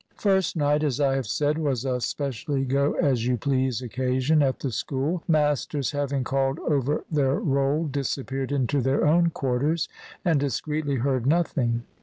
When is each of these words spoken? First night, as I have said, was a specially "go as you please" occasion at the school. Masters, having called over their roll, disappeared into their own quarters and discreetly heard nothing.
First 0.17 0.55
night, 0.55 0.83
as 0.83 0.99
I 0.99 1.13
have 1.13 1.27
said, 1.27 1.59
was 1.59 1.85
a 1.85 2.01
specially 2.01 2.65
"go 2.65 2.93
as 2.93 3.27
you 3.27 3.37
please" 3.37 3.83
occasion 3.83 4.41
at 4.41 4.57
the 4.61 4.71
school. 4.71 5.21
Masters, 5.27 5.91
having 5.91 6.23
called 6.23 6.57
over 6.61 7.05
their 7.11 7.35
roll, 7.35 7.85
disappeared 7.85 8.51
into 8.51 8.81
their 8.81 9.05
own 9.05 9.29
quarters 9.29 9.87
and 10.25 10.39
discreetly 10.39 10.95
heard 10.95 11.27
nothing. 11.27 11.83